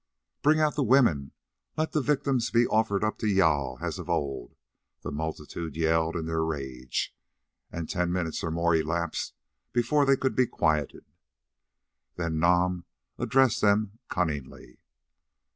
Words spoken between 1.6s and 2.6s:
Let the victims